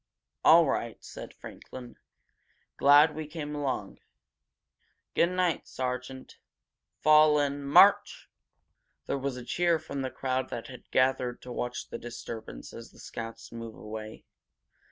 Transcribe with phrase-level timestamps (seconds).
[0.43, 1.95] "All right," said Franklin.
[2.77, 3.99] "Glad we came along.
[5.13, 6.39] Good night, sergeant.
[7.01, 7.61] Fall in!
[7.63, 8.27] March!"
[9.05, 12.89] There was a cheer from the crowd that had gathered to watch the disturbance as
[12.89, 14.25] the scouts move away.